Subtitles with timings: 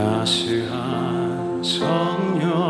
[0.00, 2.69] 다시 한 성령.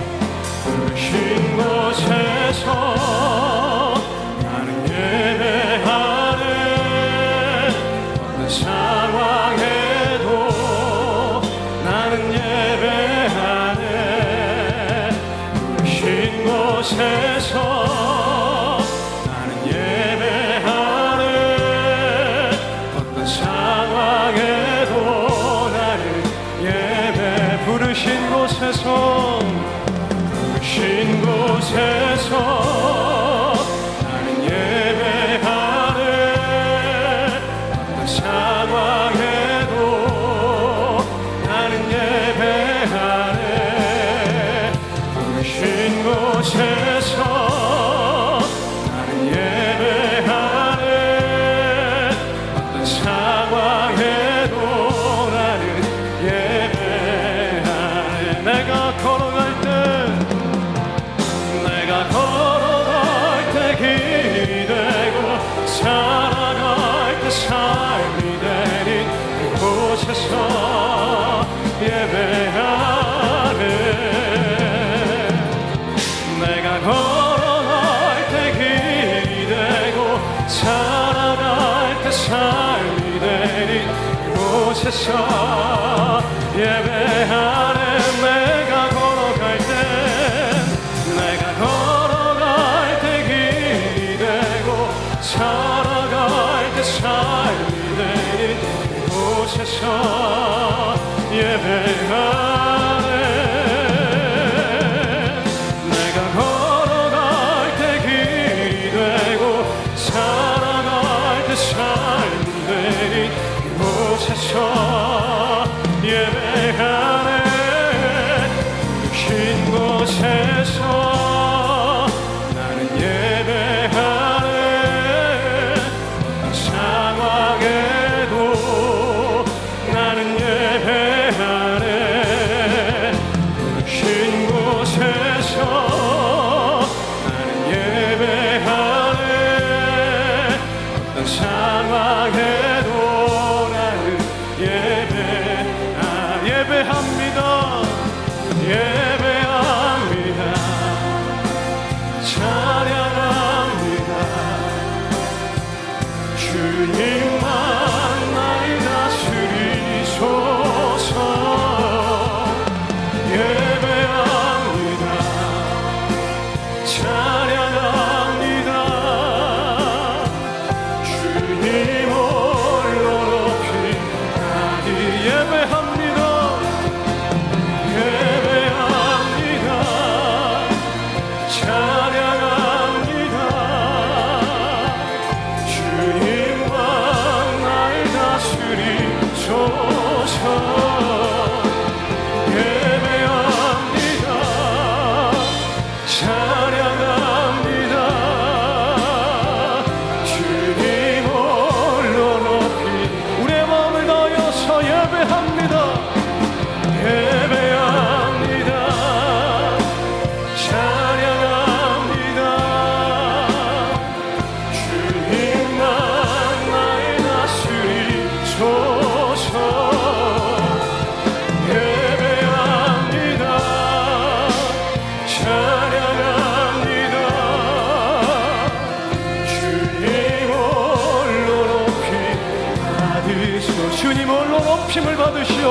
[171.61, 172.00] Yeah.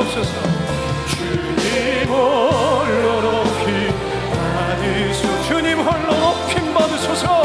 [0.01, 0.33] 받으시옵소서
[1.09, 3.93] 주님 홀로 높임
[4.33, 5.43] 받으소.
[5.47, 7.43] 주님 홀로 높임 받으소서.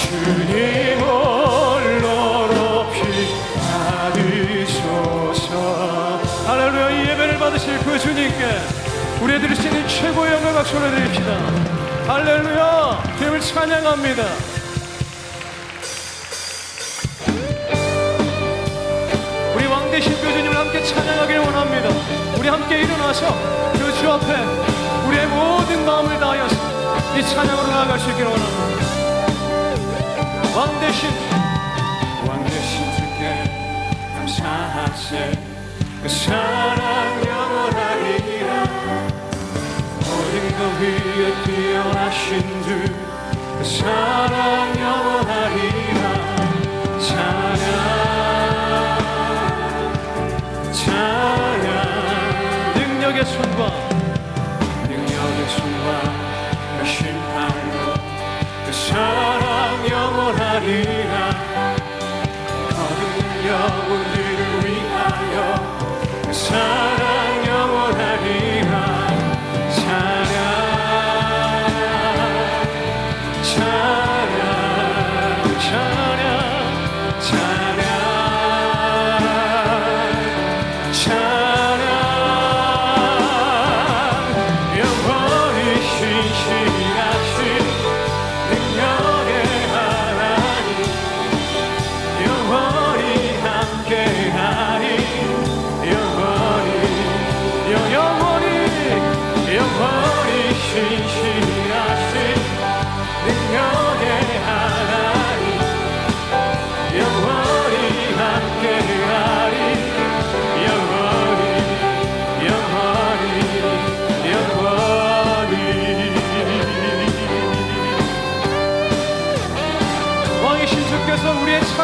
[0.00, 3.02] 주님 홀로 높임
[4.64, 5.52] 받으소서.
[6.46, 8.58] 할렐루야 이 예배를 받으실 그 주님께
[9.22, 11.38] 우리의 드릴 수 있는 최고의 영광 박수를 드립시다.
[12.06, 14.22] 할렐루야 주님을 찬양합니다
[20.88, 21.88] 찬양하기를 원합니다.
[22.38, 23.26] 우리 함께 일어나서
[23.72, 24.26] 그 주 앞에
[25.08, 26.54] 우리의 모든 마음을 다하여서
[27.18, 28.84] 이 찬양으로 나아갈 수 있기를 원합니다.
[30.56, 31.08] 왕 대신.
[32.28, 33.42] 왕 대신 주께
[34.14, 35.32] 감사하세.
[36.02, 38.64] 그 사랑 영원하리라.
[40.06, 46.04] 모든 것 위에 뛰어나신 주그 사랑 영원하리라
[53.28, 53.70] 손과
[54.88, 55.86] 능력의 손과
[56.78, 57.94] 그 심판으로
[58.64, 61.14] 그 사랑 영원하리라
[62.70, 63.04] 거듭
[63.46, 65.36] 영혼들을 위하여
[66.26, 66.97] 그 사랑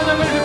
[0.04, 0.43] 우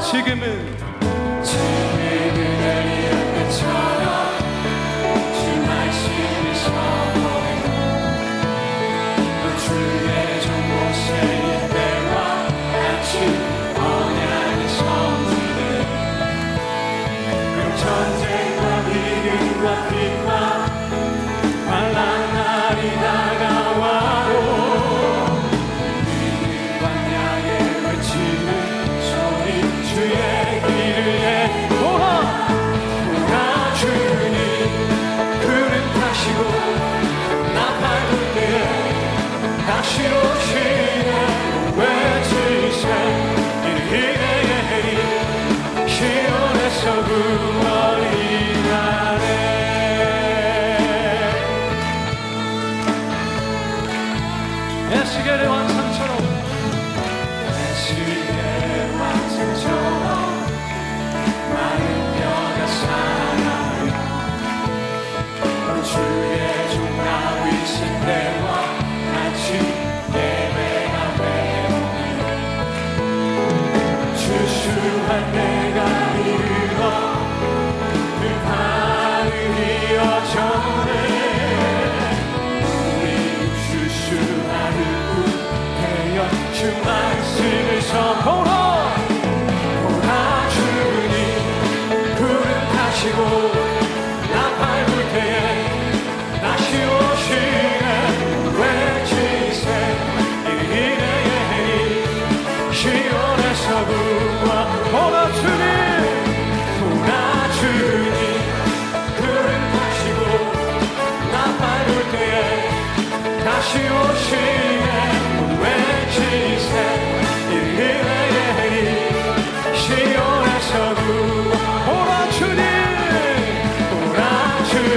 [0.00, 0.91] 지금은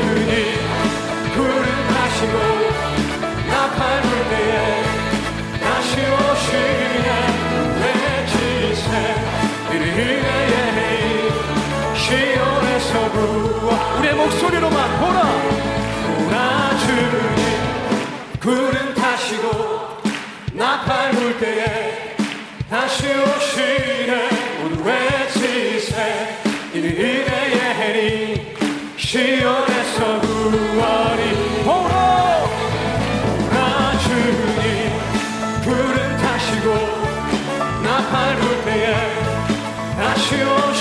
[0.05, 0.33] 그분이
[1.33, 2.35] 불을 타시고
[3.49, 4.83] 나팔 불 때에
[5.59, 7.09] 다시 오시네
[7.81, 8.89] 외치세
[9.71, 10.31] 이르네
[11.95, 15.19] 시온에서 부와 우리의 목소리로만 보라.
[16.05, 17.13] 보라 주님
[18.39, 19.45] 구름 타시고
[20.53, 22.15] 나팔 불 때에
[22.69, 24.29] 다시 오시네
[24.63, 25.93] 우리 외치세
[26.73, 27.45] 이르네
[29.15, 29.74] 시온에
[40.37, 40.74] you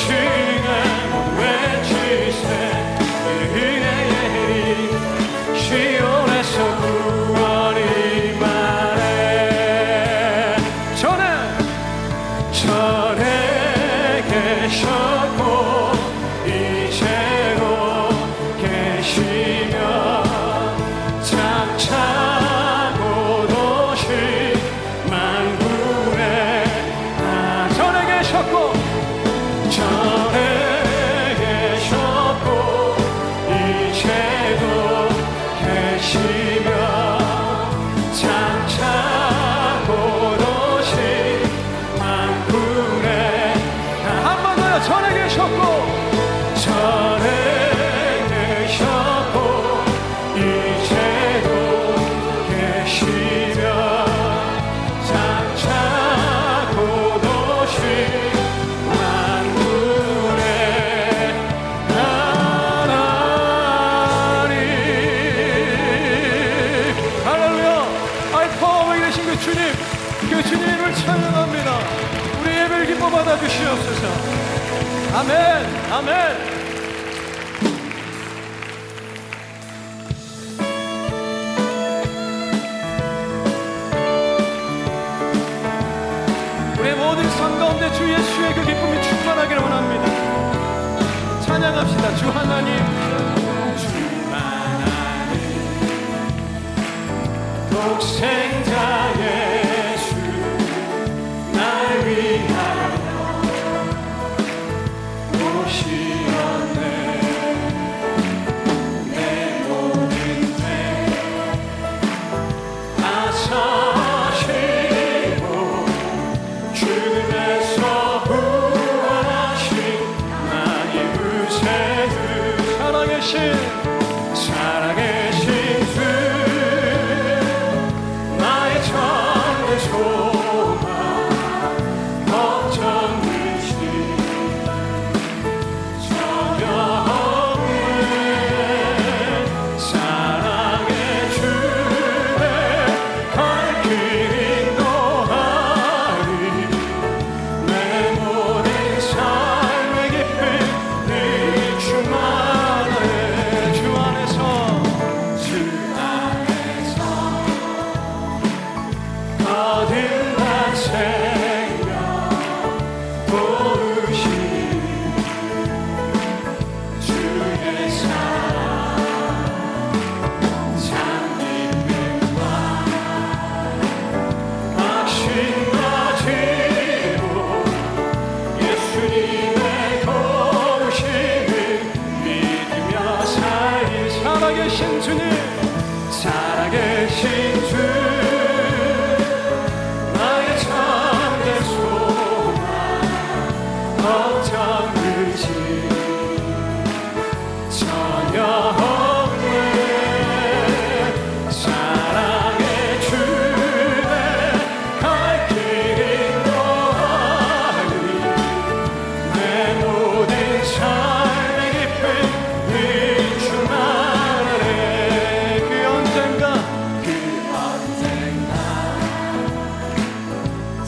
[75.94, 76.33] Amen.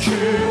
[0.06, 0.45] true.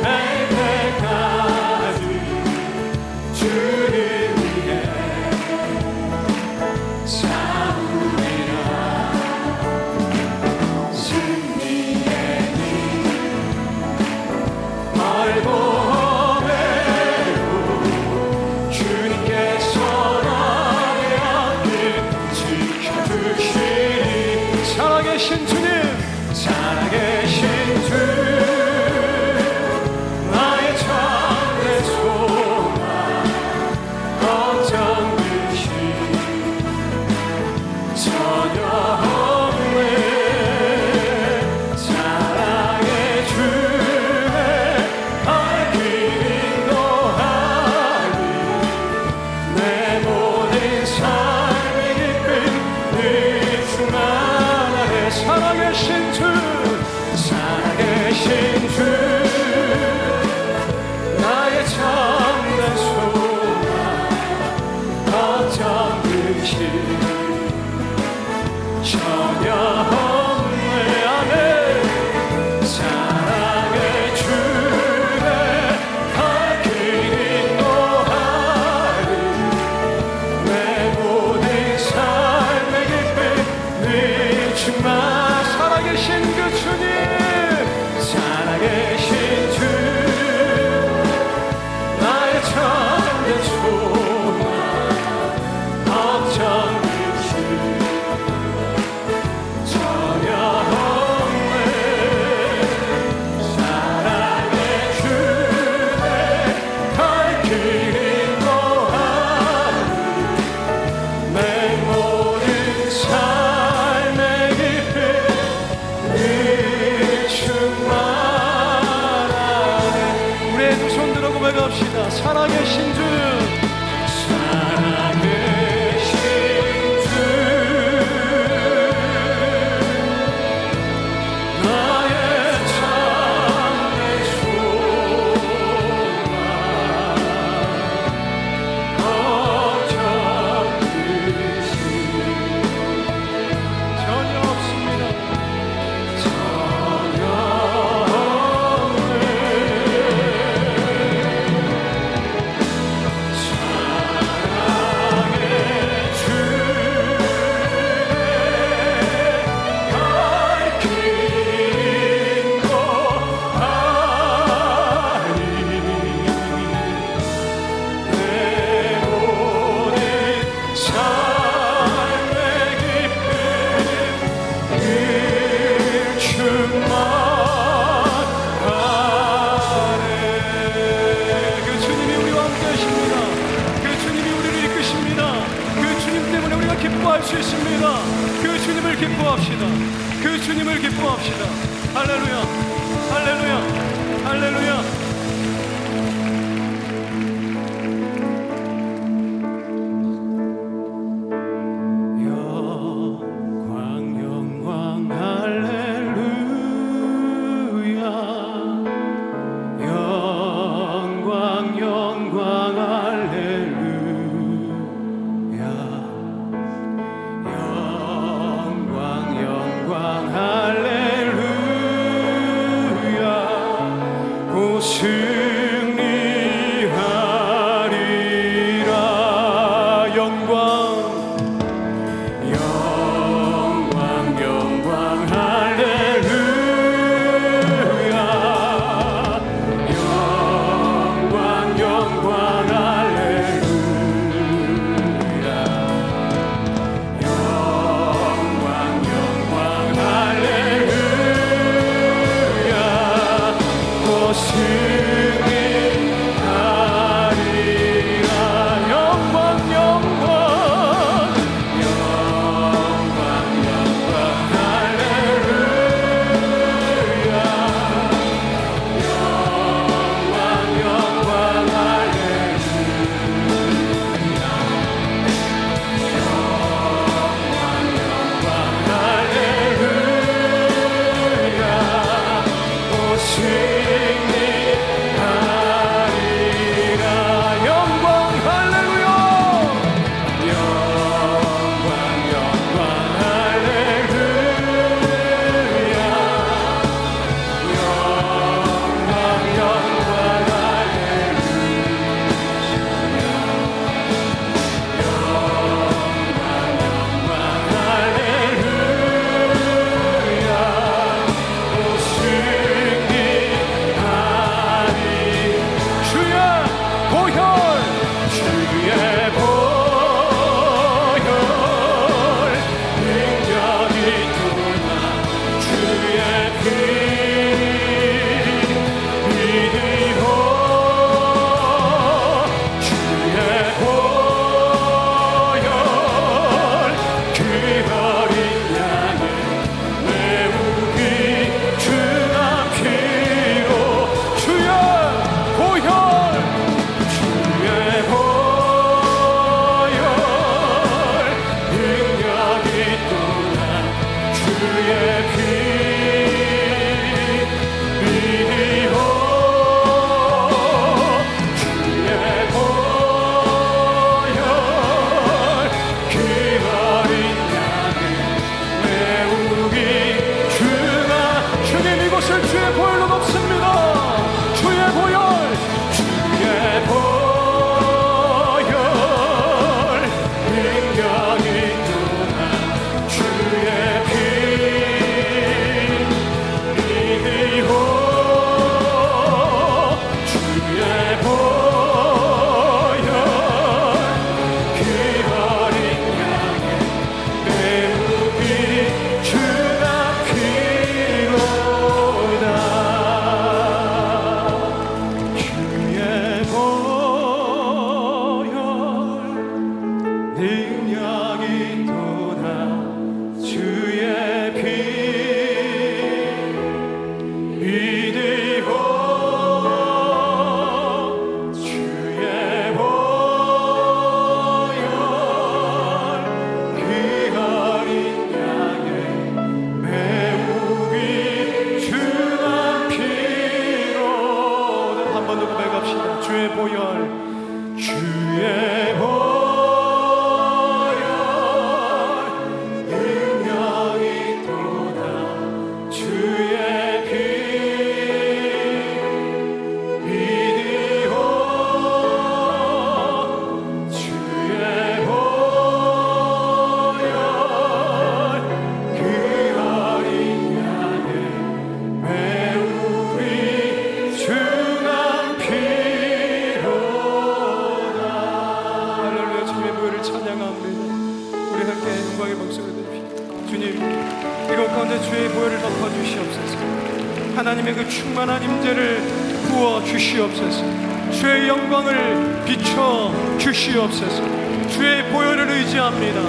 [478.15, 479.01] 충만한 임재를
[479.49, 480.63] 부어 주시옵소서.
[481.11, 484.23] 주의 영광을 비춰 주시옵소서.
[484.69, 486.21] 주의 보혈을 의지합니다.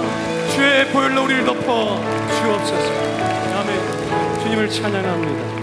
[0.52, 2.92] 주의 보혈로 우리를 덮어 주옵소서.
[3.54, 4.40] 아멘.
[4.42, 5.55] 주님을 찬양합니다.